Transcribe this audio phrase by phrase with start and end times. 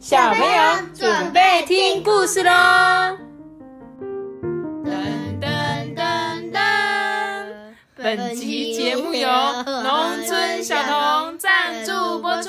[0.00, 0.62] 小朋友
[0.94, 2.50] 准备听故事喽！
[4.82, 6.58] 噔噔噔噔，
[7.96, 9.28] 本集节目由
[9.66, 12.48] 农村小童赞助播出。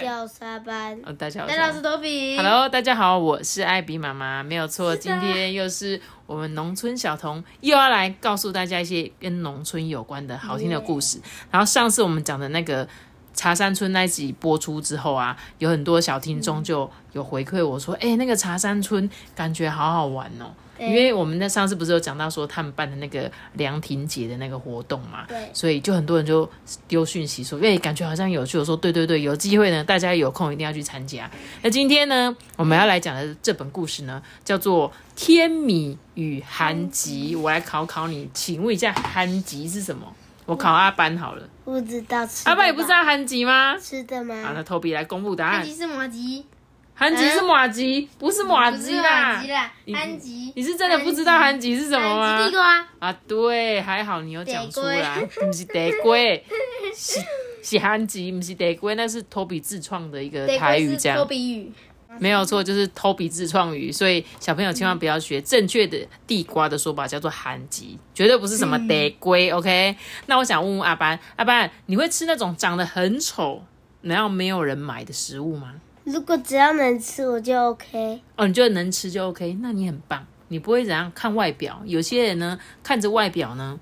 [0.00, 2.36] 各位，掉沙班，嗯，大家好，大家好，我是多比。
[2.36, 11.20] Hello，大家好，我是艾比妈妈，没有错，今天又是我们农村小童又要来告诉大家一些跟农村有关的好听的故事。
[11.50, 12.88] 然后上次我们讲的那个
[13.34, 20.46] 茶山村那一集播出之后啊，有很多小听众就有回馈我说，哎、那个茶山村感觉好好玩哦。
[20.80, 26.48] 因为我们在上次不是有讲到说他们办的那个凉亭节的那个活动嘛，对所以就很多人就
[26.88, 28.58] 丢讯息说，哎、感觉好像有趣。
[28.58, 31.30] 我说对对对，有机会呢，大家有空一定要去参加。
[31.62, 37.36] 那今天呢，我们要来讲的这本故事呢，叫做《天米与韩吉》。
[37.38, 40.06] 我来考考你，请问一下韩吉是什么？
[40.46, 42.48] 我考阿班好了，不知道吃。
[42.48, 43.76] 阿班也不知道韩吉吗？
[43.78, 44.52] 吃的好，吗？
[44.54, 45.76] 那头皮来公布答案安吉。
[45.76, 46.44] 是麻吉，
[47.00, 49.50] 寒极是马吉，不是马吉啦麻吉。
[49.50, 50.52] 啦你，安吉。
[50.54, 52.86] 你是真的不知道韩吉是什么吗？
[52.98, 56.44] 啊，对，还好你有讲出来，不是地龟，
[56.94, 57.18] 是
[57.62, 61.72] 是韩吉，不是地龟，那是托比自创的一个台语，这托样比语，
[62.18, 73.64] 没有错，就是托比自创语，所以小朋友千万不要学正确的地瓜的说法，叫做韩吉，绝对不是什么地龟、o k 那我想问问阿班，阿班，你会吃那种长得很丑，
[74.02, 75.76] 然后没有人买的食物吗？
[76.12, 78.20] 如果只要能吃，我就 OK。
[78.36, 80.26] 哦，你觉得能吃就 OK，那你很棒。
[80.48, 83.78] 你不会怎样看外表，有些人呢看着外表呢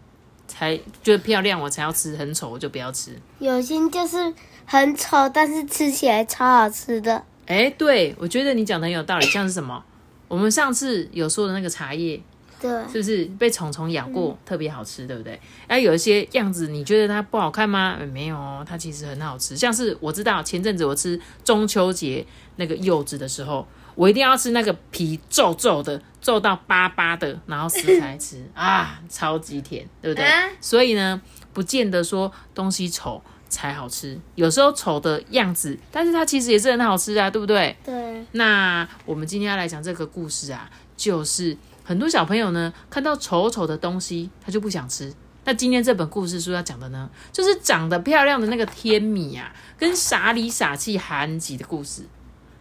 [0.47, 3.12] 才觉得漂亮，我才要吃，很丑我就不要吃。
[3.39, 4.34] 有些就是
[4.67, 7.25] 很丑，但是吃起来超好吃的。
[7.47, 9.83] 哎，对我觉得你讲的很有道理，像是什么？
[10.29, 12.21] 我们上次有说的那个茶叶，
[12.61, 15.41] 对，是不是被虫虫咬过，特别好吃，对不对？
[15.67, 17.97] 哎，有一些样子你觉得它不好看吗？
[17.98, 19.56] 呃没有哦，它其实很好吃。
[19.56, 22.25] 像是我知道前阵子我吃中秋节
[22.56, 30.27] 那个柚子的时候，我一定要吃那个皮皱皱的，皱到巴巴的，然后撕开吃 啊，超级甜，对不对？
[30.27, 31.21] 啊所以呢，
[31.53, 37.77] 不见得说东西丑才好吃，有时候丑的样子，但是它其实也是很好吃啊，对不对？
[37.84, 41.56] 对，那我们今天要来讲这个故事啊，就是
[41.88, 45.10] 很多小朋友呢看到丑丑的东西，他就不想吃。
[45.44, 52.03] 那今天这本故事书要讲的呢，就是长得漂亮的那个天米啊，跟傻里傻气韩吉的故事。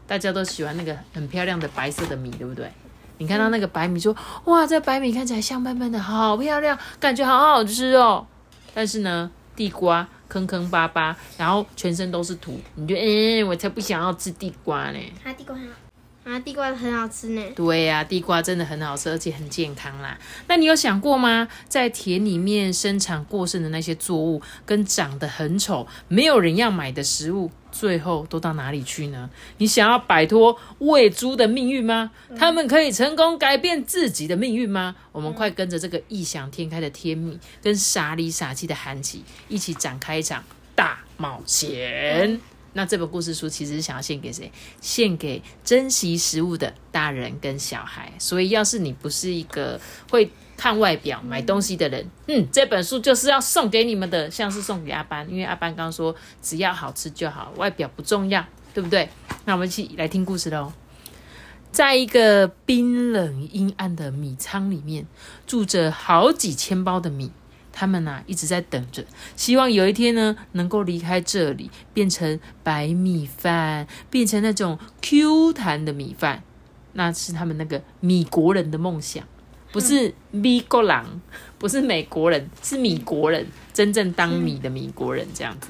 [0.07, 2.71] 大家都喜欢那个很漂亮的白色的米，对不对？
[3.17, 8.25] 你看到那个白米说，哇，这白米看起来香喷喷的，好漂亮，感觉好好吃哦。
[8.73, 14.99] 但是呢，地瓜坑坑巴巴，然后全身都是土，你就嗯，我才不想要吃地瓜呢。
[15.25, 15.73] 啊，地瓜很好，
[16.27, 17.41] 啊，地瓜很好吃呢。
[17.55, 20.19] 对呀、地瓜真的很好吃，而且很健康啦。
[20.47, 21.47] 那你有想过吗？
[21.69, 29.29] 在田里面生产过剩的那些作物，跟长得很丑、没有人要买的食物，最后都到哪里去呢？
[29.59, 32.11] 你想要摆脱喂猪的命运吗？
[32.37, 34.97] 他们可以成功改变自己的命运吗？
[35.13, 40.43] 我们快跟着这个异想天开的天米，跟傻里傻气的韩琦一起展开一场
[40.75, 42.41] 大冒险。
[42.77, 44.51] 那这本故事书其实是想要献给谁？
[44.79, 48.13] 献给珍惜食物的大人跟小孩。
[48.19, 58.45] 所以，要是你不是一个会看外表买东西的人，嗯，这本书就是要送给你们的，像是送给阿班，因为阿班刚刚说只要好吃就好，外表不重要，
[58.75, 59.09] 对不对？
[59.45, 60.71] 那我们一起来听故事喽。
[61.71, 65.07] 在一个冰冷阴暗的米仓里面，
[65.47, 67.31] 住着好几千包的米。
[67.79, 69.05] 他们呐、一直在等着，
[69.35, 76.41] 希望有一天呢，能够离开这里，变成白米饭，变成那种 Q 弹的米饭。
[76.93, 79.23] 那是他们那个米国人的梦想，
[79.71, 81.21] 不是米国人，
[81.59, 85.69] 不是美国人，是米国人，真正当米的米国人这样子。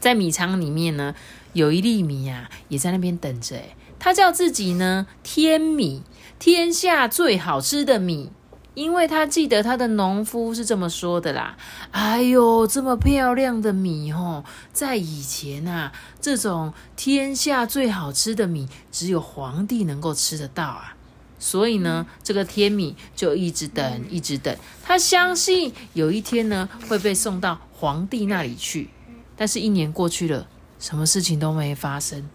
[0.00, 1.14] 在米仓里面呢，
[1.52, 3.56] 有一粒米啊，也在那边等着。
[3.56, 6.02] 哎，他叫自己呢天米，
[6.38, 8.32] 天下最好吃的米。
[8.74, 11.56] 因为他记得他的农夫是这么说的啦。
[11.90, 20.96] 哎呦，这么漂亮的米哦，在以前啊，这种天下最好吃的米，只有皇帝能够吃得到啊。
[21.38, 24.56] 所以呢，这个天米就一直等，一直等。
[24.82, 28.90] 他相信有一天呢，会被送到皇帝那里去。
[29.36, 30.46] 但是，一年过去了，
[30.78, 32.30] 什么事情都没发生，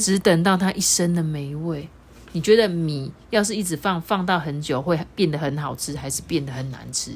[0.00, 1.88] 只等到他一生的美味。
[2.32, 7.12] 你觉得米要是一直放放到很久，会变得很好吃，还是变得很难吃？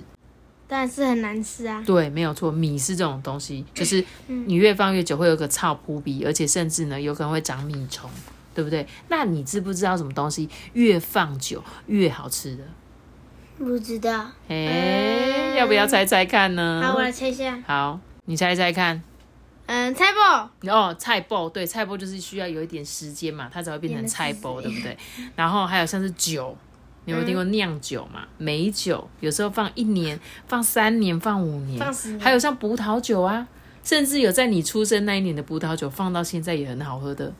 [0.66, 1.82] 当然是很难吃啊。
[1.86, 8.08] 对，没有错，米是这种东西，就是你越放越久会有个草扑鼻，而且甚至呢有可能会长米虫，
[8.54, 8.86] 对不对？
[9.08, 12.64] 那你知不知道什么东西越放久越好吃的？
[13.58, 14.28] 不知道。
[14.48, 16.82] 哎，要不要猜猜看呢？
[16.82, 17.62] 好，我来猜一下。
[17.66, 19.02] 好，你猜猜看。
[19.66, 20.50] 嗯，菜包。
[20.70, 24.96] 哦，菜包，对，菜包就是需要有一点时间嘛，它才会变成菜包，对不对？
[25.36, 26.56] 然后还有像是酒，
[27.04, 28.26] 你有没有听过酿酒嘛？
[28.38, 33.46] 美酒有时候放一年、放三年、放五年，放十年还有像葡萄酒啊，
[33.82, 37.32] 甚至有在你出生那一年的葡萄酒放到现在也很好喝的，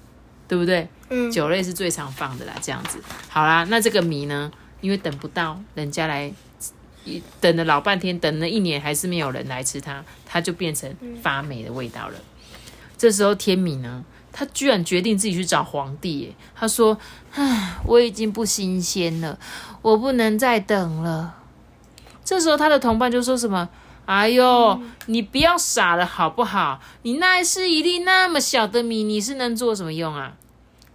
[0.49, 0.89] 对不对？
[1.11, 2.99] 嗯，酒类是最常放的啦，这样子。
[3.29, 4.51] 好啦，那这个米呢？
[4.81, 6.35] 因为等不到人家来，一
[7.41, 12.15] 等了老半天，等了一年还是没有人来吃它，它就变成发霉的味道了。
[12.97, 16.35] 这时候天米呢，他居然决定自己去找皇帝。
[16.55, 16.97] 他说
[17.35, 19.39] ：“唉，我已经不新鲜了，
[19.83, 21.35] 我不能再等了。”
[22.25, 23.69] 这时候他的同伴就说什么
[24.07, 26.81] ：“哎呦，你不要傻了好不好？
[27.03, 30.35] 你那是一粒那么小的米，你是能做什么用啊？”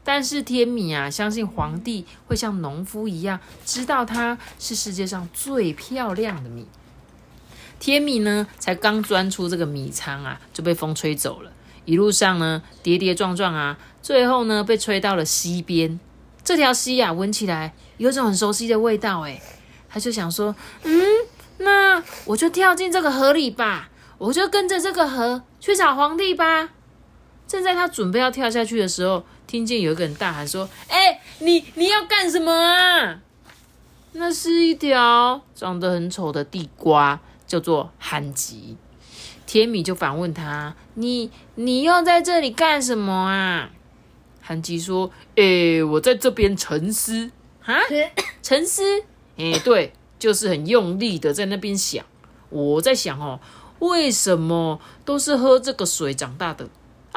[0.08, 6.66] 但是天米啊，相信皇帝会像农夫一样，知道它是世界上最漂亮的米。
[7.78, 11.52] 天米呢，才刚钻出这个米仓啊，就被风吹走了。
[11.84, 16.00] 一路上呢，跌跌撞撞啊，最后呢，被吹到了溪边。
[16.42, 19.42] 这条溪啊，闻起来有种很熟悉的味道，哎，
[19.90, 21.04] 他就想说，嗯，
[21.58, 23.90] 那我就跳进这个河里吧，
[24.20, 26.70] 我就跟着这个河去找皇帝吧。
[27.46, 33.22] 正在他准备要跳下去的时候，听见有一个人大喊说：“哎、你你要干什么啊？”
[34.14, 38.76] 那是一条长得很丑的地瓜，叫做憨吉。
[39.46, 43.70] 天米就反问他：“你你又在这里干什么啊？”
[44.42, 47.32] 韩吉说：“诶、我在这边沉思
[47.64, 47.76] 啊，
[48.44, 48.84] 沉思。
[49.38, 52.04] 诶、对，就是很用力的在那边想。
[52.50, 53.40] 我在想哦，
[53.80, 56.68] 为什么都是喝这个水长大的？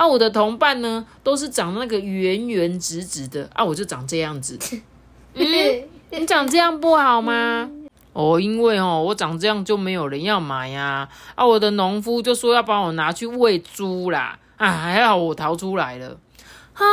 [0.01, 4.59] 啊，我的同伴呢，都是长那个圆圆直直的，啊，我就长这样子。
[5.35, 5.45] 嗯，
[6.11, 7.69] 你长这样不好吗？
[8.15, 11.45] 哦，因为哦，我长这样就没有人要买呀、啊。
[11.45, 14.39] 我的农夫就说要把我拿去喂猪啦。
[14.57, 16.19] 啊，还好我逃出来了。
[16.73, 16.87] 哈，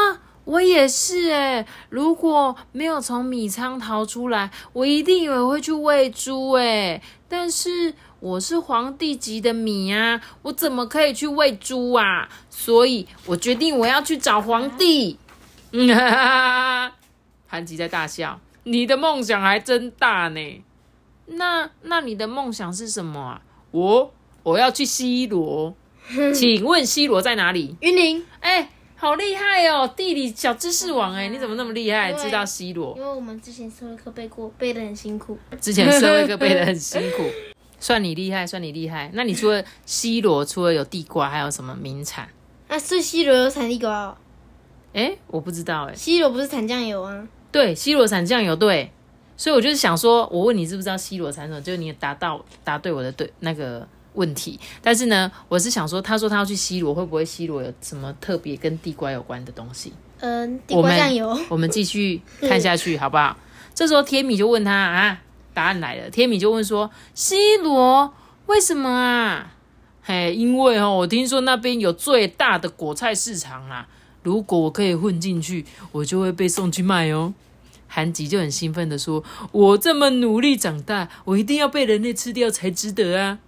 [0.44, 7.01] 我也是诶，如果没有从米仓逃出来，我一定以为会去喂猪诶。
[7.30, 12.28] 但是我是皇帝级的米啊，我怎么可以去喂猪啊？
[12.50, 15.18] 所以我决定我要去找皇帝。
[15.72, 16.96] 嗯哈哈哈，
[17.46, 18.40] 韩吉在大笑。
[18.64, 20.64] 你的梦想还真大呢。
[21.28, 23.42] 那那你的梦想是什么啊？
[23.72, 25.75] 我我要去西罗，
[26.34, 27.75] 请问西罗在哪里？
[27.81, 33.04] 云林，哎、好厉害哦，地理小知识王哎，你怎么那么厉害，知道西罗因？
[33.04, 35.38] 为我们之前社会课背过，背的很辛苦。
[35.60, 37.24] 之前社会课背得很辛苦，
[37.79, 39.09] 算你厉害，算你厉害。
[39.13, 42.27] 那你除了西罗，除了有地瓜，还有什么名产？
[42.68, 44.18] 啊，是西罗有产地瓜哦，
[44.94, 45.95] 哎、我不知道哎。
[45.95, 47.27] 西罗不是产酱油啊？
[47.51, 48.91] 对，西罗产酱油，对。
[49.38, 54.59] 所以我就是想说，我问你知不知道西罗产什么，就是你答到答对我的对那个问题。
[54.81, 59.94] 但是呢，我是想说，他说他要去西罗，会不会西罗有什么特别跟地瓜有关的东西？
[60.19, 61.39] 嗯，地瓜酱油。
[61.50, 63.38] 我们继续 看下去，好不好？
[63.75, 65.21] 这时候天米就问他啊，
[65.57, 66.07] 答案来了。
[66.12, 68.13] 天米就问说：“西罗
[68.45, 69.54] 为什么啊？”
[70.06, 73.88] 嘿，因为哦，我听说那边有最大的果菜市场啊。
[74.21, 77.33] 如果我可以混进去，我就会被送去卖哦。
[77.88, 83.40] 韩吉就很兴奋的说：“我这么努力长大，我一定要被人类吃掉才值得啊！”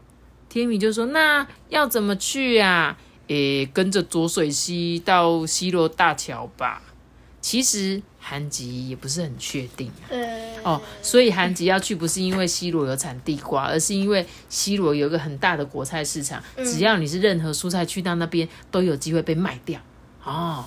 [0.50, 2.98] 天米就说：“那要怎么去啊？
[3.28, 6.82] 诶，跟着浊水溪到西罗大桥吧。”
[7.39, 9.92] 其实韩吉也不是很确定
[10.64, 19.80] 哦，所以韩吉要去不是因为西罗有产地瓜，而是因为西罗有一个很大的果菜市场，只要你是任何蔬菜去到那边，都有机会被卖掉。
[20.24, 20.66] 哦，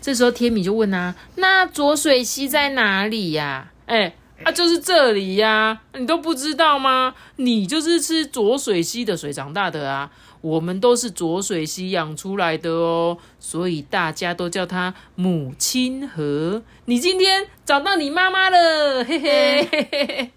[0.00, 7.14] 这时候天米就问啊，那浊水溪在哪里呀、哎、啊，就是这里呀、你都不知道吗？
[7.36, 10.10] 你就是吃浊水溪的水长大的啊。
[10.40, 16.62] 我们都是浊水溪养出来的哦，所以大家都叫它母亲河。
[16.86, 20.30] 你今天找到你妈妈了，嘿嘿嘿嘿嘿。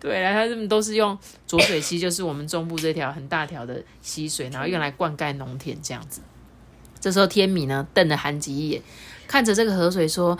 [0.00, 6.20] 对了，他们都是用浊水溪，就是我们中部这条很大条的溪水，然后用来灌溉农田这样子。
[6.98, 8.82] 这时候天米呢瞪了韩吉一眼，
[9.26, 10.38] 看着这个河水说：“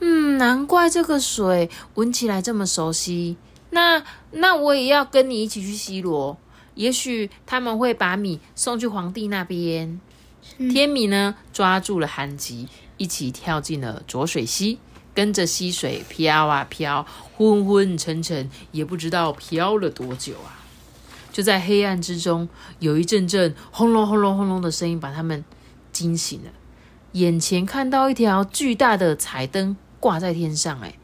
[0.00, 3.36] 嗯，难怪这个水闻起来这么熟悉。
[3.70, 6.38] 那那我也要跟你一起去西罗，
[6.76, 10.00] 也许他们会把米送去皇帝那边。
[10.56, 14.78] 天米呢抓住了韩吉，一起跳进了浊水溪，
[15.12, 17.04] 跟着溪水飘啊飘，
[17.36, 20.62] 昏昏沉沉，也不知道飘了多久啊。
[21.32, 25.44] 就在黑暗之中，有一阵阵轰隆轰隆轰隆的声音把他们
[25.92, 26.50] 惊醒了。
[27.12, 30.98] 眼前看到一条巨大的彩灯挂在天上、哎，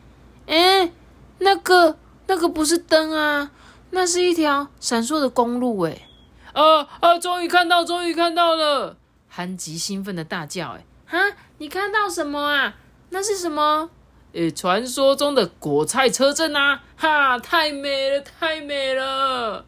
[0.47, 0.91] 哎，
[1.39, 1.99] 那个
[2.29, 3.51] 那个不是灯啊，
[3.95, 6.09] 那是一条闪烁的公路、哎，
[6.55, 8.97] 呃呃，终于看到，终于看到了！
[9.29, 12.75] 韩吉兴奋的大叫：“哎，哈，你看到什么啊？
[13.11, 13.91] 那是什么？
[14.33, 16.83] 诶，传说中的果菜车阵啊！
[16.97, 19.67] 哈，太美了，太美了！”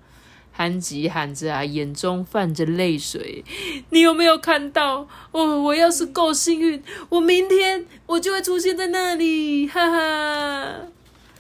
[0.56, 3.44] 韩吉喊着啊，眼中泛着泪水。
[3.90, 5.06] 你有没有看到？
[5.32, 10.76] 哦，我要是够幸运，我明天我就会出现在那里，哈哈。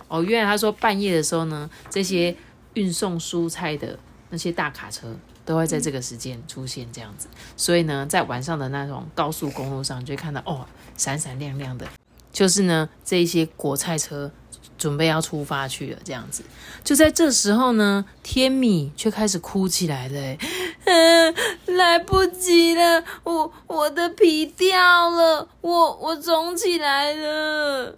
[0.08, 2.36] 哦，原来他说半夜的时候呢，这些
[2.74, 3.98] 运送蔬菜的
[4.30, 7.28] 那些大卡车都会在这个时间出现，这样子。
[7.56, 10.66] 所以呢，在晚上的那种高速公路上，就会看到哦，
[10.96, 11.86] 闪闪亮亮的，
[12.32, 14.30] 就是呢这一些果菜车。
[14.76, 16.42] 准备要出发去了，这样子，
[16.82, 20.36] 就在这时候呢，天米却开始哭起来了。
[20.84, 21.34] 嗯，
[21.66, 27.96] 来不及了，我我的皮掉了，我我肿起来了。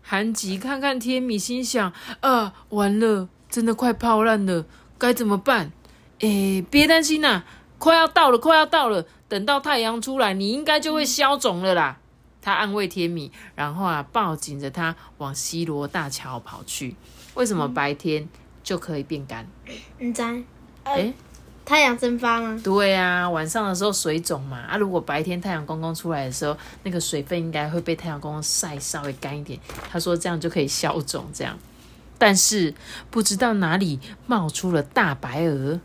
[0.00, 4.66] 韩吉看看天米，心想：啊，完了，真的快泡烂了，
[4.98, 5.72] 该怎么办？
[6.20, 7.42] 哎，别担心呐，
[7.78, 11.96] 快要到了，快要到了，等到太阳出来，你应该就会消肿了啦。
[12.42, 16.96] 他安慰天米，然后啊，抱紧着他往西罗大桥跑去。
[17.32, 18.28] 为什么白天
[18.62, 19.48] 就可以变干？
[19.98, 20.42] 你在？
[20.84, 21.14] 哎，
[21.64, 22.60] 太阳蒸发吗？
[22.62, 24.58] 对啊，晚上的时候水肿嘛。
[24.58, 29.58] 啊，如果白天太阳公公出来的时候，那个水分应该会被太阳公公晒稍微干一点。
[29.90, 31.24] 他说这样就可以消肿。
[31.32, 31.58] 这样，
[32.18, 32.74] 但是
[33.10, 35.80] 不知道哪里冒出了大白鹅。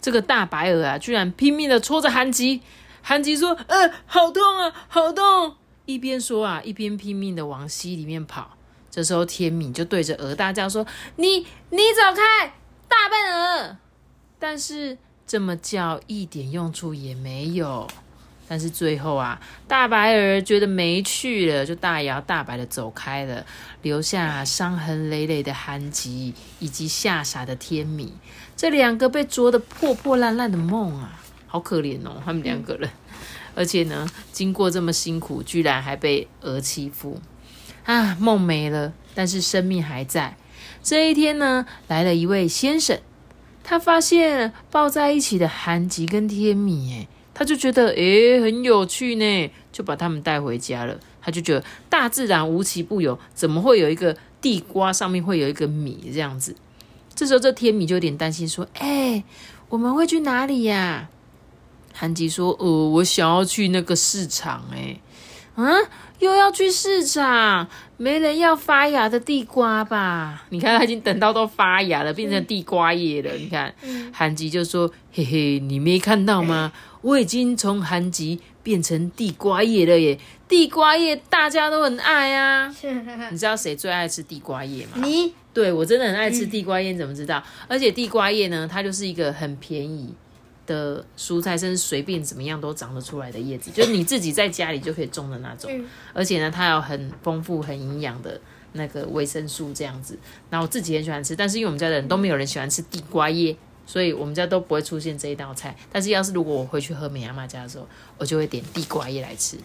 [0.00, 2.60] 这个大白鹅啊，居然拼命的戳着韩吉。
[3.02, 8.56] 韩吉说：“呃，好痛啊，好痛！”一边说啊，一边拼命的往溪里面跑。
[8.90, 10.86] 这时候天敏就对着鹅大叫说
[11.16, 12.54] ：“你你走开，
[12.88, 13.76] 大笨鹅！”
[14.38, 17.88] 但是这么叫一点用处也没有。
[18.52, 23.46] 但是最后啊，大白鹅觉得没趣了，就大摇大摆的走开了，
[23.80, 28.12] 留下伤痕累累的韩吉以及吓傻的天米，
[28.54, 32.90] 这两个被啄得破破烂烂的梦啊，好可怜哦，他们两个人。
[33.54, 37.18] 而且呢，经过这么辛苦，居然还被鹅欺负
[37.86, 38.14] 啊！
[38.20, 40.36] 梦没了，但是生命还在。
[40.82, 43.00] 这一天呢，来了一位先生，
[43.64, 47.08] 他发现抱在一起的韩吉跟天米，哎，
[47.42, 50.96] 他就觉得诶很有趣呢，就把他们带回家了。
[51.20, 56.54] 他就觉得大自然无奇不有，怎么会有一个地瓜上面会有一个米这样子？
[57.16, 59.24] 这时候这天米就有点担心，说：“哎，
[59.68, 61.08] 我们会去哪里呀？”
[61.92, 65.00] 韩吉说：“呃，我想要去那个市场，哎，
[65.54, 65.64] 啊，
[66.18, 67.68] 又要去市场，
[67.98, 70.44] 没人要发芽的地瓜吧？
[70.48, 73.30] 你看，他已经等到都发芽了，变成地瓜叶了。
[73.34, 73.74] 你看，
[74.12, 76.72] 韩吉就说：嘿嘿，你没看到吗？
[77.02, 80.18] 我已经从韩吉变成地瓜叶了耶！
[80.48, 82.72] 地瓜叶大家都很爱啊。
[83.30, 84.92] 你知道谁最爱吃地瓜叶吗？
[85.04, 87.42] 你对我真的很爱吃地瓜叶，怎么知道？
[87.68, 90.14] 而且地瓜叶呢，它就是一个很便宜。”
[90.66, 95.70] 的蔬菜，甚至随便怎么样都长得出来的叶子，就是你自己在家里就可以种的那种。
[96.12, 98.40] 而且呢，它有很丰富、很营养的
[98.72, 100.18] 那个维生素这样子。
[100.50, 105.76] 那我自己很喜欢吃，但是因为我们家的人都没有人喜欢吃地瓜叶，所以我们家都不会出现这一道菜。
[105.90, 107.86] 但是要是如果我回去喝美阿妈家的时候，
[108.18, 109.56] 我就会点地瓜叶来吃。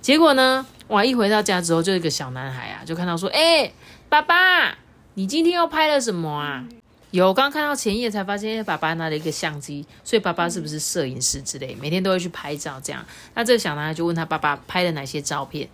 [0.00, 1.04] 结果呢，哇！
[1.04, 3.70] 一回到家之后，就一个小男孩啊，就看到说：“哎，
[4.08, 4.78] 爸爸，
[5.12, 6.66] 你今天又拍了什么啊？”
[7.12, 11.76] 有，刚刚看到前页才发现，爸爸拿了一个相机，所以爸爸是不是摄影师之类？
[11.80, 13.04] 每天都会去拍照这样。
[13.34, 15.68] 那这个小男孩就问他爸爸拍了哪些照片，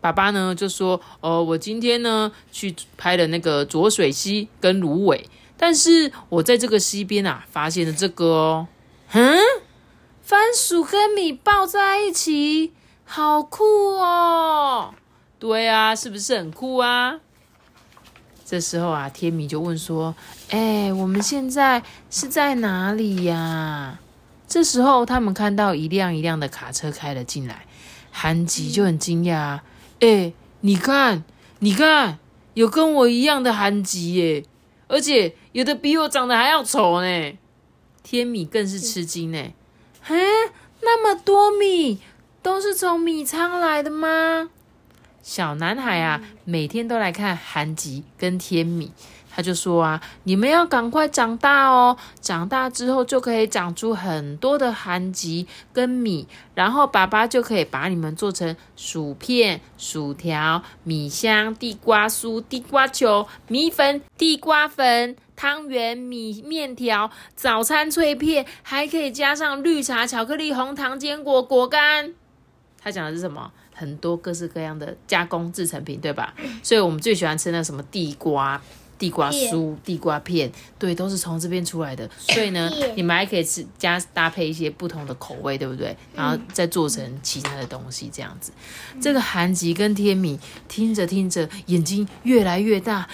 [0.00, 5.22] 爸爸呢就说：哦，我今天呢去拍了那个浊水溪跟芦苇，
[5.58, 8.66] 但是我在这个溪边啊发现了这个哦，
[9.12, 9.38] 嗯，
[10.22, 12.72] 番薯跟米抱在一起，
[13.04, 13.64] 好酷
[13.98, 14.94] 哦！
[15.38, 17.20] 对啊，是不是很酷啊？
[18.50, 20.12] 这时候啊，天米就问说
[20.50, 24.00] ：“哎，我们现在是在哪里呀？”
[24.48, 27.64] 这时候，他们看到一辆一辆的卡车开了进来，
[28.10, 29.60] 韩吉就很惊讶
[30.02, 31.22] ：“哎，你看，
[31.60, 32.18] 你看，
[32.54, 34.44] 有跟我一样的韩吉耶，
[34.88, 37.32] 而且有的比我长得还要丑呢。”
[38.02, 39.38] 天米更是吃惊呢
[40.08, 40.18] ：“哎，
[40.80, 42.00] 那么多米，
[42.42, 44.50] 都是从米仓来的吗？”
[45.22, 48.90] 小男孩啊，每天都来看韩吉跟天米，
[49.30, 72.14] 他就说啊，你们要赶快长大哦，长大之后就可以长出很多的韩吉跟米，然后爸爸就可以把你们做成薯片、薯条、米香、地瓜酥、地瓜球、米粉、地瓜粉、汤圆、米面条、早餐脆片，还可以加上绿茶、巧克力、红糖、坚果、果干。
[72.82, 73.52] 他讲的是什么？
[73.80, 76.34] 很多各式各样的加工制成品，对吧？
[76.62, 78.60] 所以我们最喜欢吃那什么地瓜
[78.98, 82.06] 地瓜酥、地瓜片，对，都是从这边出来的。
[82.18, 85.96] 所以呢，你们还可以吃加搭配一些不同的口味，对不对？
[86.14, 88.52] 然后再做成其他的东西，这样子。
[89.00, 93.08] 这个韩吉跟天米听着听着，眼睛越来越大。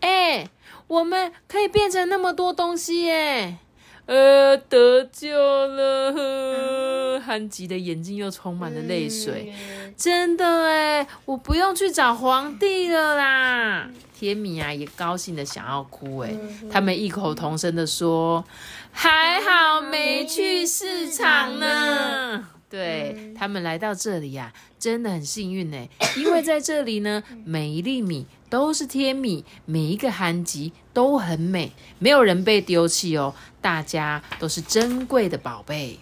[0.00, 0.46] 哎，
[0.86, 3.56] 我们可以变成那么多东西耶！
[4.06, 6.12] 呃，得救了！
[6.12, 9.54] 呵韩吉的眼睛又充满了泪水，
[9.96, 13.88] 真的哎，我不用去找皇帝了啦！
[14.18, 16.34] 天米啊，也高兴的想要哭哎，
[16.70, 18.44] 他们异口同声的说
[18.90, 25.86] ：“还好没去市场呢。”对他们来到这里呀，真的很幸运呢，
[26.16, 35.98] 因为在这里呢，每一粒米都是天米，每一个韩吉都很美，没有人被丢弃哦，大家都是珍贵的宝贝。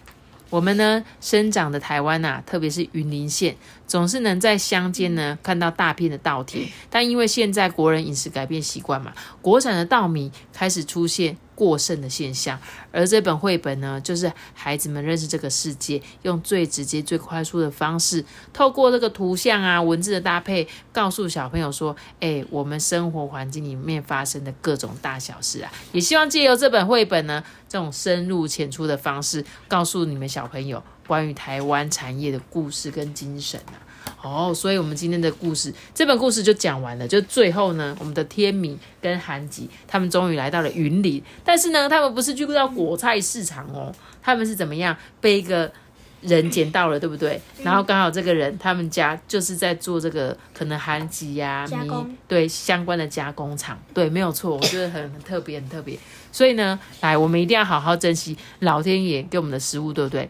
[0.49, 11.35] 我们呢，生长的台湾呐，特别是云林县，总是能在乡间呢看到大片的稻田，但因为现在国人饮食改变习惯嘛，国产的稻米开始出现。
[11.61, 12.59] 过剩的现象，
[12.91, 33.77] 而这本绘本呢，就是孩子们认识这个世界，用最直接、最快速的方式，透过这个图像啊、文字的搭配，告诉小朋友说：“哎，我们生活环境里面发生的各种大小事啊！”也希望借由这本绘本呢，这种深入浅出的方式，告诉你们小朋友关于台湾产业的故事跟精神啊。
[34.23, 37.07] 哦，所以我们今天的故事，这本故事就讲完了。
[37.07, 45.71] 就最后呢，我们的天明跟韩吉他们终于来到了云林，但是呢，他们不是去到果菜市场哦，他们是怎么样被一个
[46.21, 47.41] 人捡到了，对不对？
[47.63, 51.89] 然后刚好这个人他们家就是在做这个可能韩吉呀米
[52.27, 55.97] 对相关的加工厂，对，没有错，我觉得很很特别，很特别。
[56.31, 60.29] 所以呢，来，我们一定要好好珍惜老天爷给我们的食物，对不对？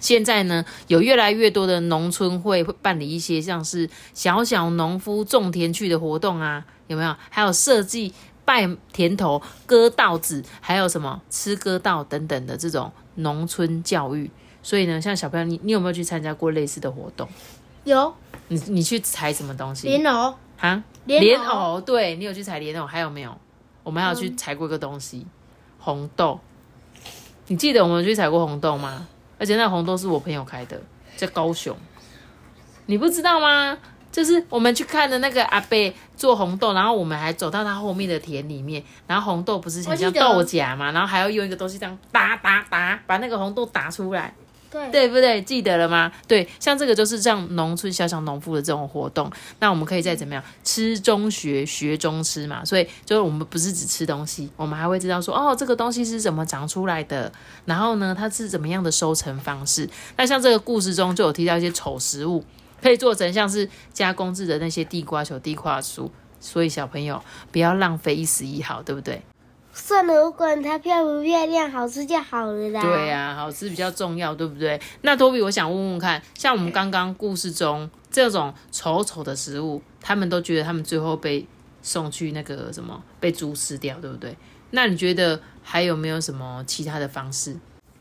[0.00, 7.14] 现在呢，有越来越多的农村会会办理一些像是小小农夫种田去的活动啊，有没有？
[7.30, 8.12] 还有设计
[8.44, 14.30] 拜田头、割稻子，还有什么吃割稻等等的这种农村教育。
[14.62, 17.28] 所以呢，像小朋友，你你有没有去参加过类似的活动？
[17.84, 18.14] 有。
[18.48, 19.86] 你你去采什么东西？
[19.86, 20.34] 莲藕。
[20.56, 20.82] 哈？
[21.04, 21.80] 莲藕。
[21.80, 22.86] 对，你有去采莲藕？
[22.86, 23.36] 还有没有？
[23.82, 25.26] 我们还有去采过一个东西，
[25.78, 26.40] 红豆。
[27.46, 29.06] 你记得我们去采过红豆吗？
[29.38, 30.80] 而且那红豆是我朋友开的，
[31.16, 31.76] 在高雄，
[32.86, 33.78] 你不知道吗？
[34.10, 44.34] 就是我们去看的那个阿贝做红豆，然后我们还走到他后面的田里面，然后红豆不是很像豆荚嘛，然后还要用一个东西这样打打打，把那个红豆打出来。
[44.70, 45.40] 对对不对？
[45.42, 46.12] 记得了吗？
[46.26, 52.64] 对，像这个就是这样农村小小农夫的这种活动，那我们可以再怎么样吃中学，学中吃嘛。
[52.64, 57.32] 所以就是我们不是只吃东西，我们还会知道说，哦，这个东西是怎么长出来的，
[57.64, 59.88] 然后呢，它是怎么样的收成方式。
[60.16, 62.44] 那像这个故事中就有提到一些丑食物，
[62.82, 66.08] 可以做成像是加工制的那些地瓜球、地瓜酥。
[66.40, 69.20] 所以小朋友不要浪费一丝一毫，对不对？
[69.78, 72.82] 算了，我管它漂不漂亮，好吃就好了啦。
[72.82, 74.78] 对呀，好吃比较重要，对不对？
[75.02, 81.46] 那托比，我想问问看，像我们刚刚故事中这种丑丑的食物，他们都觉得他们最后被
[81.80, 84.36] 送去那个什么被猪吃掉，对不对？
[84.70, 87.56] 那你觉得还有没有什么其他的方式？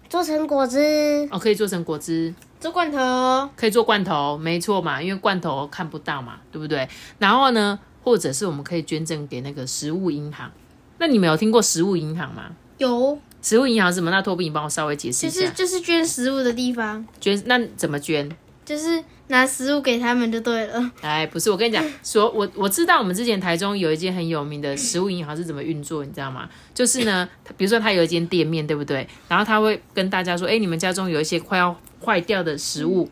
[0.09, 6.89] 做成果汁哦，可以做成果汁，做罐头可以做罐头，没错嘛，因为罐头看不到嘛，对不对？
[7.19, 10.51] 然后呢，或者是我们可以捐赠给那个食物银行。
[10.99, 12.51] 那你们有听过食物银行吗？
[12.77, 14.11] 有，食物银行是什么？
[14.11, 15.41] 那托比，你帮我稍微解释一下。
[15.41, 17.05] 就是就是捐食物的地方。
[17.19, 18.29] 捐那怎么捐？
[18.65, 20.91] 就是拿食物给他们就对了。
[21.01, 26.49] 哎，不是，我跟你讲，说我我知道我们之前台中有一间很有名的食物银行是怎么运作，你知道吗？
[26.73, 29.07] 就是呢，比如说他有一间店面，对不对？
[29.29, 33.09] 然后他会跟大家说，哎，你们家中有一些快要坏掉的食物，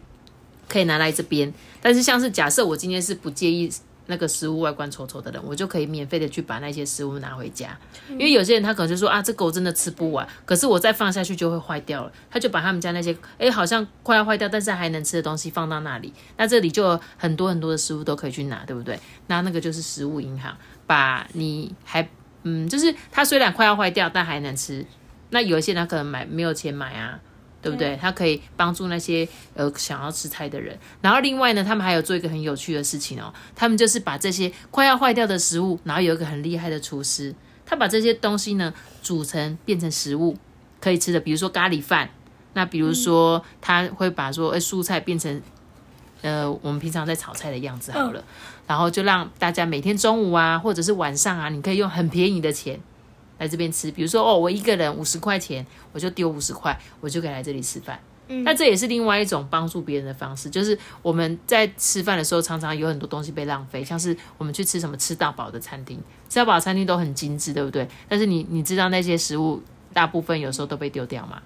[0.67, 1.54] 可以拿来这边。
[1.82, 3.71] 但是像是假设我今天是不介意。
[4.08, 7.78] 那个食物外观丑丑的人，我就可以免费的去把那些食物拿回家。
[8.10, 12.12] 因为有些人他可能就说啊，这狗真的吃不完，可是我再放下去就会坏掉了。
[12.30, 16.13] 他就把他们家那些哎好像快要坏掉，但是还能吃的东西放到那里。
[16.38, 19.00] 那这里就很多很多的食物都可以去拿，对不对？
[19.28, 22.08] 那那个就是食物银行，把你还
[22.44, 24.86] 嗯，就是它虽然快要坏掉，但还能吃。
[25.32, 27.20] 那有一些人可能买没有钱买啊。
[27.65, 27.97] 对不对？
[27.99, 30.78] 它可以帮助那些呃想要吃菜的人。
[31.01, 33.34] 然后另外呢，他们还有做一个很有趣的事情哦。
[33.56, 37.34] 他们就是把这些快要坏掉的食物，然后有一个很厉害的厨师，
[37.65, 40.38] 他把这些东西呢煮成变成食物
[40.80, 42.08] 可以吃的，比如说咖喱饭。
[42.54, 45.41] 那比如说他会把说诶蔬菜变成
[46.21, 48.23] 呃我们平常在炒菜的样子好了，
[48.67, 52.80] 然后就让大家每天中午啊或者是晚上啊，你可以用很便宜的钱。
[53.38, 58.00] 来这边吃，比如说哦，我一个人五十块钱，我就丢五十块，我就可以来这里吃饭。
[58.28, 67.88] 嗯那这也是另外一种帮助别人的方式，就是我们在吃饭的时候，常常有很多东西被浪费，像是我们去吃什么吃到饱的餐厅，吃到饱的餐厅都很精致，对不对？
[68.10, 69.62] 但是你你知道那些食物
[69.93, 71.39] 大部分有时候都被丢掉吗？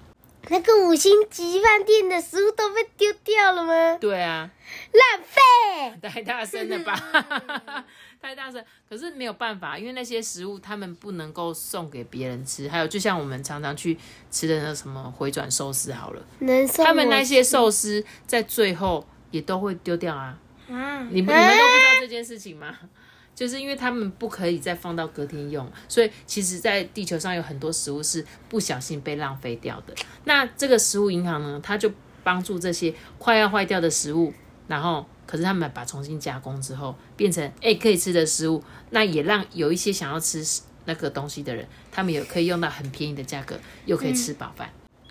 [0.47, 3.97] 那个五星级饭店的食物都被丢掉了吗？
[3.99, 4.49] 对啊，
[4.93, 5.99] 浪费！
[6.09, 6.95] 太大声了吧？
[8.21, 12.67] 太大声，可是没有办法，因为那些食物他们不能够送给别人吃。
[12.67, 13.97] 还有，就像我们常常去
[14.29, 20.37] 吃的那什么回转寿司好了，能送他们那些寿司在最后也都会丢掉啊。
[20.69, 22.77] 啊，你们你们都不知道这件事情吗？
[23.33, 29.95] 就是因为他们不可以再放到隔天用，所以其实，在地球上有很多食物是不小心被浪费掉的。
[30.25, 31.89] 那这个食物银行呢，它就
[32.21, 34.33] 帮助这些快要坏掉的食物，
[34.67, 40.43] 然后可是他们把重新加工之后，变成诶可以吃的食物，那也让有一些想要吃
[40.85, 44.67] 那个东西的人，他们也可以用到很便宜的价格，又可以吃饱饭。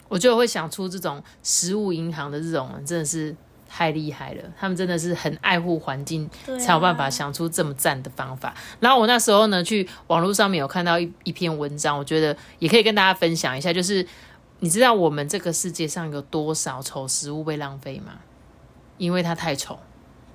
[0.08, 3.32] 我就会想出这种食物银行的这种人，真的是
[3.68, 4.42] 太厉害了。
[4.58, 8.52] 他们真的是很爱护环境，啊才有办法想出这么赞的方法。
[8.80, 14.04] 然后我那时候呢，去网络上面有看到一一篇文章，我觉得也可以跟大家分享一下，就是
[14.58, 18.14] 你知道我们这个世界上有多少丑食物被浪费吗？
[18.96, 19.78] 因为它太丑，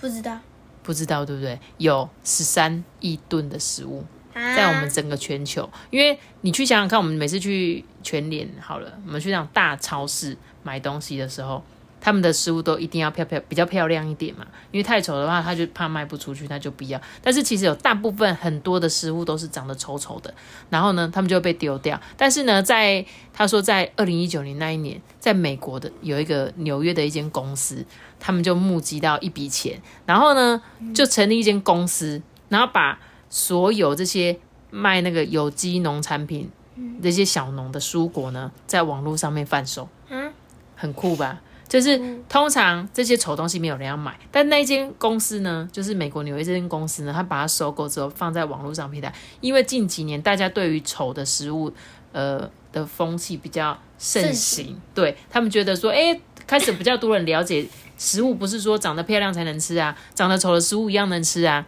[0.04, 0.38] 不知道，
[0.84, 1.58] 不知道对不对？
[1.78, 4.04] 有十三亿吨的食物。
[4.34, 11.64] 在在我们整个全球，因为你去想想看，我们每次去全联好了，我们去那种大超市买东西的时候，
[12.04, 17.00] 他们的食物都一定要漂漂比较漂亮一点嘛，因为太丑的话，他就怕卖不出去，他就不要。
[17.22, 20.34] 但是其实有大部分很多的食物都是长得丑丑的，
[20.70, 21.98] 然后呢，他们就被丢掉。
[22.18, 27.86] 但是呢，在他说在二零一九年那一年，在美国的有一个纽约的一间公司，
[28.20, 30.62] 他们就募集到一笔钱，然后呢，
[30.94, 34.38] 就成立一间公司，然后把所有这些
[34.72, 36.52] 卖那个有机农产品、
[37.02, 40.34] 这些小农的蔬果呢，在网络上面贩售，嗯，
[40.76, 41.40] 很酷吧？
[41.74, 51.74] 就是通常这些丑东西没有人要买，但那间公司呢，就是美国纽约这间公司呢，它把它收购之后放在网络上平台，因为近几年大家对于丑的食物，
[52.12, 57.66] 呃的风气比较盛盛行，对他们觉得说，哎、开始比较多人了解
[57.98, 61.66] 食物不是说长得漂亮才能吃啊，长得丑的食物一样能吃啊，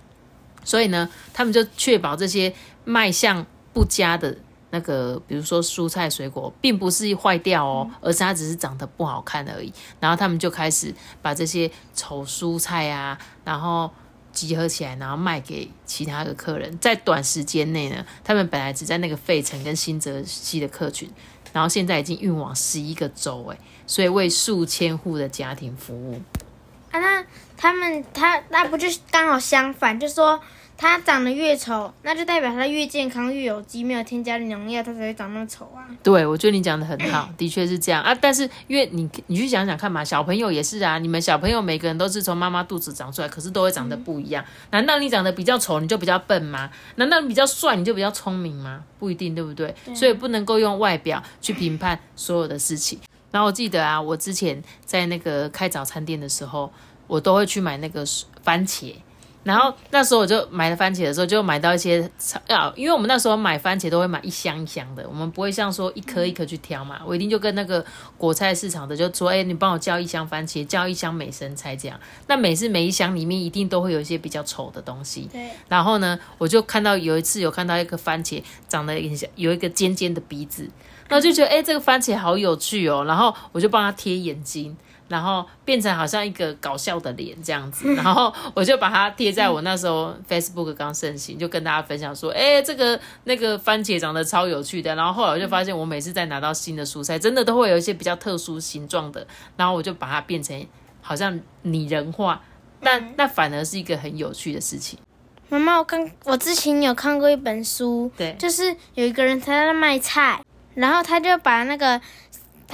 [0.63, 4.37] 所以呢，他们就确保这些卖相不佳的
[4.75, 9.71] 那个，比如说蔬菜水果，并不是坏掉哦，而是它只是长得不好看而已。
[10.01, 13.89] 然后他们就开始把这些丑蔬菜啊，然后
[14.33, 16.77] 集合起来，然后卖给其他的客人。
[16.79, 21.09] 在短时间内呢，他们本来只在那个费城跟新泽西的客群，
[21.53, 23.57] 然后现在已经运往十一个州，诶，
[23.87, 26.21] 所以为数千户的家庭服务。
[26.91, 30.37] 啊，那他们他那不就是刚好相反，就说
[30.77, 35.87] 它长得越丑，那就代表它越健康、越有机，没有添加农药，它才会长那么丑啊。
[36.03, 38.13] 对，我觉得你讲的很好， 的确是这样啊。
[38.13, 44.43] 但是因为你你去想想看嘛，小朋友也是啊，你们小朋友每个人都是从妈妈肚子长出来，可是都会长得不一样。
[44.71, 46.69] 难道你长得比较丑你就比较笨吗？
[46.95, 48.83] 难道你比较帅你就比较聪明吗？
[48.99, 49.73] 不一定，对不对？
[49.95, 52.99] 所以不能够用外表去评判所有的事情。
[53.31, 56.71] 然后我记得啊，我之前在那个开早餐店的时候，
[57.07, 58.05] 我都会去买那个
[58.43, 58.93] 番茄。
[59.45, 62.01] 然后那时候我就买了番茄的时候，就买到一些
[62.47, 66.99] 啊，因为我们那时候买番茄都会买一箱一箱的，我们不会像说一颗一颗去挑嘛。
[67.05, 67.85] 我一定就跟那个
[68.17, 71.99] 果菜市场的就说，哎，你帮我叫一箱番茄，叫一箱美生菜这样。
[72.25, 75.29] 那每次每一箱里面一定都会有一些比较丑的东西。
[75.31, 80.67] 对，然后呢，我就看到有一次有看到一个番茄长得很像有一个尖尖的鼻子，
[81.07, 84.75] 然后就觉得哎、诶这个番茄好有趣哦，然后我就帮它贴眼睛。
[85.07, 94.95] 然后变成好像一个搞笑的脸这样子，然后我就把它贴在我那时候 Facebook 刚盛行，就跟大家分享说，哎，这个那个番茄长得超有趣的。
[94.95, 100.65] 然后后来我就发现，我每次在拿到新的蔬菜，真的都会有一些比较特殊形状的，然后我就把它变成
[101.01, 102.41] 好像拟人化，
[102.81, 104.97] 但那反而是一个很有趣的事情。
[105.47, 108.35] 妈妈，我看我之前有看过一本书，对。
[108.39, 110.41] 就是有一个人他在卖菜，
[110.73, 112.01] 然后他就把那个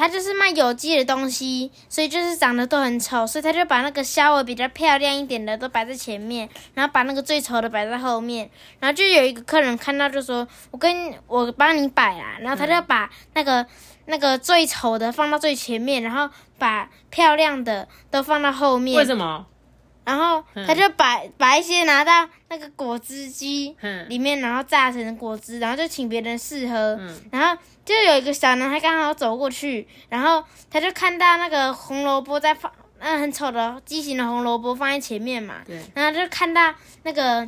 [0.02, 13.64] 他就是卖有机的东西，所以就是长得都很丑，所以他就把那个稍微比较漂亮一点的都摆在前面，然后把那个最丑的摆在后面，然后就有一个客人看到就说：“我跟我帮你摆啦。”然后他就把那个、
[14.06, 18.98] 那个最丑的放到最前面，然后把漂亮的都放到后面。
[18.98, 19.46] 为什么？
[20.04, 26.98] 然后他就把、把一些拿到那个果汁机嗯里面，然后榨成果汁，然后就请别人试喝。
[27.00, 35.56] 嗯然后就有一个小男孩刚好走过去，然后他就看到那个红萝卜在放，那，很丑的畸形的红萝卜放在前面嘛。
[35.66, 37.48] 对，然后就看到那个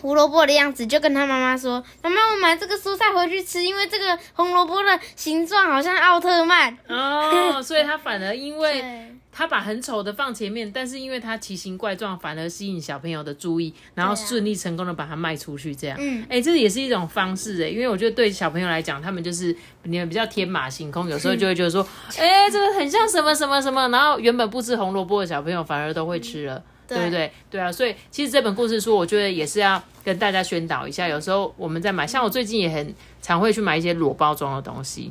[0.00, 6.76] 胡萝卜的样子，就跟他妈妈说：“妈妈，我买这个蔬菜回去吃，因为这个红萝卜的形状好像奥特曼。
[6.88, 15.98] 哦，所以他反而因”为 对，他把很丑的放前面，但是因为他奇形怪状，反而吸引小朋友的注意，然后顺利成功的把它卖出去，这样。
[16.00, 21.84] 嗯，哎、这也是一种方式哎，因为我觉得对小朋友来讲，他们就是你们比较天马行空，有时候就会觉得说，
[22.16, 26.62] 哎、这个很像什么什么什么，然后原本不吃红萝卜的小朋友反而都会吃了。
[26.86, 27.32] 对不对？
[27.50, 31.08] 对啊，所以其实这本故事书，我觉得也是要跟大家宣导一下。
[31.08, 35.10] 有时候我们在买，像我最近也很常会去买一些裸包装的东西，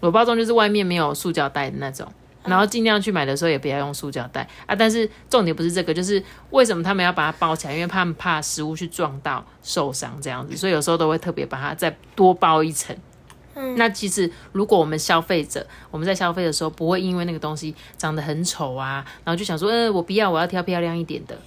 [0.00, 2.06] 裸包装就是外面没有塑胶袋的那种，
[2.44, 4.74] 然后尽量去买的时候也不要用塑胶袋啊。
[4.74, 7.74] 但是重点不是这个，就是为什么他们要把它包起来？
[7.74, 12.96] 因为他们怕食物去撞到受伤这样子，所以有时候都会特别把它再多包一层。
[13.56, 21.38] 嗯那其实如果我们消费者我们在消费的时候，不会因为那个东西长得很丑啊，然后就想说，呃，我不要，我要挑漂亮一点的。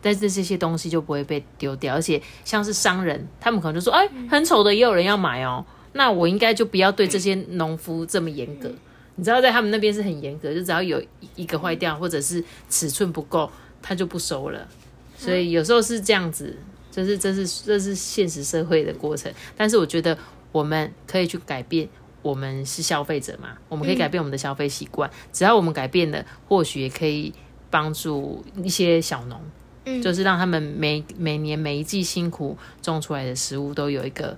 [0.00, 8.72] 但是这些东西就不会被丢掉，而且像是商人，他们可能就说，哎，很丑的也有人要买哦，那我应该就不要对这些农夫这么严格。
[9.16, 11.02] 你知道，在他们那边是很严格，就只要有
[11.34, 13.50] 一个坏掉或者是尺寸不够，
[13.82, 14.68] 他就不收了。
[15.16, 16.54] 所以有时候是这样子，
[16.90, 19.32] 就是这是这是现实社会的过程。
[19.56, 20.16] 但是我觉得
[20.52, 21.88] 我们可以去改变，
[22.20, 25.10] 我们是消费者嘛，我们可以改变我们的消费习惯。
[25.32, 27.32] 只要我们改变了，或许也可以
[27.70, 29.40] 帮助一些小农，
[29.86, 34.36] 嗯就是让他们每每年每一季辛苦种出来的食物都有一个。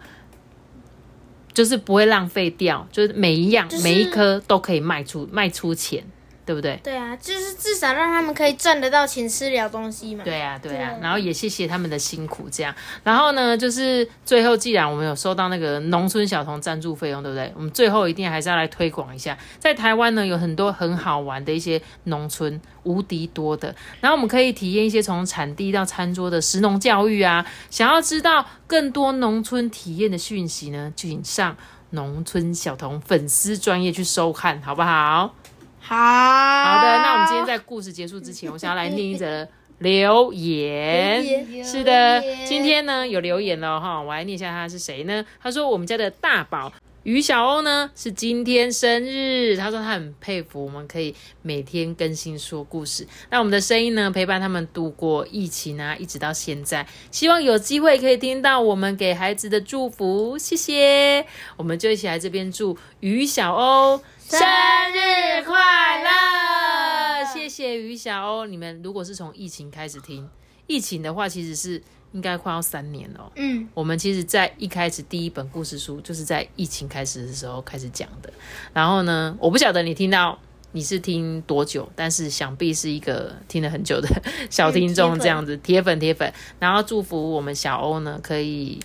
[1.59, 6.05] 就是不会浪费掉，就是每一样、就是每一颗都可以卖出卖出钱，
[6.49, 6.81] 对不对？
[6.83, 10.25] 对啊，就是至少让他们可以赚得到钱，吃了东西嘛。
[10.25, 12.75] 对啊，对啊，对然后也谢谢他们的辛苦，这样。
[13.05, 17.53] 然后呢，就是最后，既然我们有收到那个农村小童赞助费用，对不对？
[17.55, 23.75] 我们最后一定还是要来推广一下，在台湾呢有很多很好玩的一些农村，无敌多的。
[24.01, 27.45] 然后我们可以体验一些从产地到餐桌的食农教育啊。
[27.69, 31.55] 想要知道更多农村体验的讯息呢，就请上
[31.91, 35.35] 农村小童粉丝专业去收看，好不好？
[35.81, 39.47] 好，好好的，那我们今天在故事结束之前，我想要来念一则
[39.79, 41.65] 留言。
[41.65, 45.25] 是的，今天呢有留言了哈，我来念一下他是谁呢？
[45.43, 46.73] 他说我们家的大宝
[47.09, 61.25] 于小欧呢是今天生日，他说他很佩服我们可以每天更新说故事，那我们的声音呢陪伴他们度过疫情啊，一直到现在，希望有机会可以听到我们给孩子的祝福，谢谢，
[61.57, 64.03] 我们就一起来这边祝于小欧。
[64.19, 70.29] 生日快乐，谢谢于小欧，你们如果是从疫情开始听，
[70.67, 73.33] 疫情的话其实是应该快要三年了哦。
[73.37, 78.33] 嗯，我们其实，在一开始第一本故事书就是在疫情开始的时候开始讲的。
[78.73, 80.39] 然后呢，我不晓得你听到
[80.73, 84.09] 你是听多久，但是想必是一个听了很久的
[84.51, 86.33] 小听众这样子，铁粉铁粉。
[86.59, 88.81] 然后祝福我们小欧呢，可以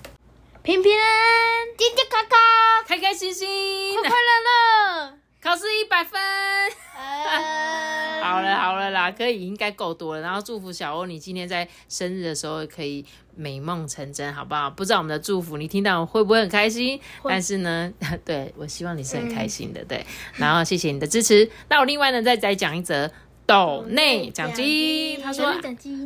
[0.61, 2.39] 平平安安，健健康康。
[2.85, 3.47] 开开心心，
[4.01, 5.22] 快快乐乐。
[5.43, 6.17] 考试一百分。
[6.95, 10.21] 呃好了好了啦，可以应该够多了。
[10.21, 14.69] 然后祝福小欧，你今天在生日的时候可以美梦成真，好不好？
[14.69, 16.97] 不知道我们的祝福你听到会不会很开心？
[17.25, 17.91] 但是呢，
[18.23, 20.05] 对我希望你是很开心的，对。
[20.35, 21.49] 然后谢谢你的支持。
[21.67, 23.11] 那我另外呢，再再讲一则
[23.45, 25.53] 斗内奖金，他说，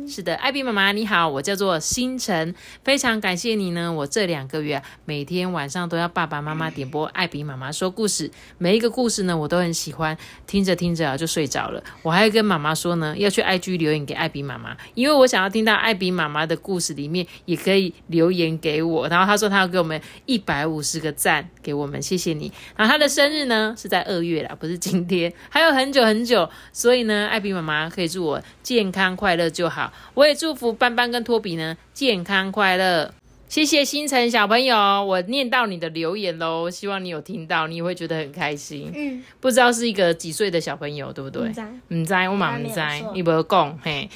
[0.08, 3.92] 是的，艾比妈妈你好，我叫做星辰，非常感谢你呢。
[3.92, 11.82] 我这两个月啊，每天晚上都要爸爸妈妈点播艾比妈妈说故事，每一个故事呢我都很喜欢，听着听着啊就睡着了。
[12.02, 19.06] 我还跟妈妈说呢，要去 IG 留言给艾比妈妈，因为我想要听到艾比妈妈的故事里面也可以留言给我。
[19.08, 22.50] 然后他说他要给我们一百五十个赞给我们，谢谢你。
[22.74, 29.92] 然后他的生日呢是在二月啦，不是今天，还有很久很久，所以呢，艾比妈妈可以祝我健康快乐就好。
[30.14, 33.12] 我也祝福斑斑跟托比呢健康快乐。
[33.50, 38.90] 谢谢星辰小朋友，我念到你的留言喽，希望你有听到，你也会觉得很开心。
[38.94, 41.42] 嗯，不知道是一个几岁的小朋友，对不对？
[41.88, 44.08] 唔知，我嘛唔知还没有，说你无讲嘿。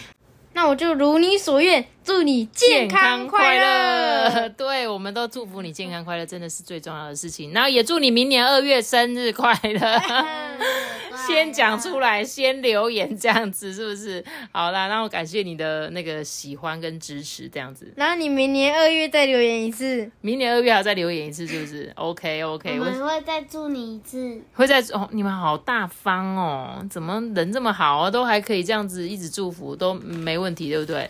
[0.54, 4.48] 那我就如你所愿，祝你健康快乐。
[4.56, 7.52] 对，我们都祝福你健康快乐，真的是最重要的事情。
[7.52, 9.80] 然后也祝你明年二月生日快乐。
[11.26, 14.24] 先讲出来，先留言，这样子是不是？
[14.50, 17.92] 好啦，那我感谢你的那个喜欢跟支持，这样子。
[17.96, 24.40] 然后你明年二月再留言一次，明年二月还要再留言一次，是不是？OK OK，我我们会再祝你一次。
[24.54, 31.08] 会再哦，你们好大方哦，怎么人这么好啊，都还可以这样子一直祝福，都没问题，对不对？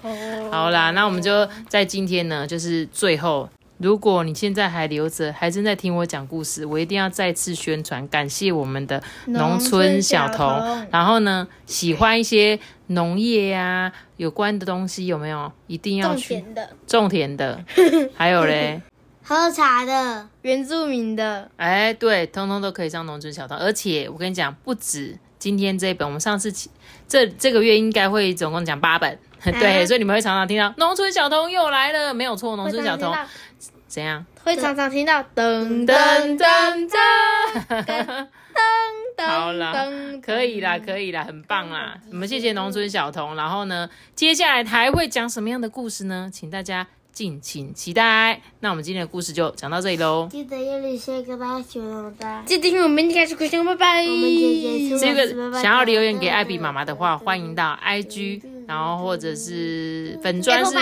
[0.51, 3.49] 好啦，那我们就在今天呢，就是最后
[3.83, 10.39] 如果你现在还留着，还正在听我讲故事，我一定要再次宣传，感谢我们的农村小童。
[10.39, 10.87] 小童。
[10.91, 15.51] 然后呢，喜欢一些农业呀、有关的东西，有没有？
[15.67, 17.65] 一定要种去田的、种田的，
[18.15, 18.81] 还有嘞，
[19.25, 23.57] 喝茶的，原住民的，哎，对，通通都可以上农村小童。
[23.57, 26.71] 而且我跟你讲，不止今天这一本，我们上次起
[27.09, 29.19] 这这个月应该会总共讲八本。
[29.43, 29.87] 对，啊。
[29.87, 33.13] 所以你们会常常听到农村小童又来了，没有错，农村小童
[33.93, 34.25] 怎样？
[34.43, 38.27] 会常常听到噔噔噔噔噔噔，
[39.19, 39.87] 噔，好啦
[40.23, 41.95] 可以啦，可以啦，很棒啦！
[42.11, 43.37] 我们谢谢农村小童。
[43.37, 46.31] 然后呢，接下来还会讲什么样的故事呢？
[46.33, 48.41] 请大家敬请期待。
[48.61, 50.27] 那我们今天的故事就讲到这里喽。
[50.31, 52.43] 记得要留下一个大喜欢的。
[52.47, 54.03] 记得听我们开始故事，拜拜。
[54.05, 60.73] 我们姐姐这个想要留言给艾比妈妈的话，欢迎到 IG，然后或者是粉砖是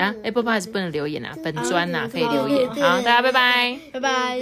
[0.00, 2.68] 啊，Apple Pie 是不能留言啊，粉砖呐、可以留言。
[2.68, 3.78] 好，大家拜拜。
[3.92, 4.38] 拜拜。